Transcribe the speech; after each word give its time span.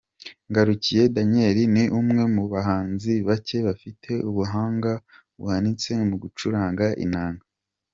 Ngarukiye 0.49 1.03
Daniel 1.15 1.57
ni 1.73 1.83
umwe 1.99 2.23
mu 2.35 2.43
bahanzi 2.53 3.13
bake 3.27 3.57
bafite 3.67 4.11
ubuhanga 4.29 4.91
buhanitse 5.39 5.89
mu 6.09 6.15
gucuranga 6.23 6.85
inanga. 7.05 7.43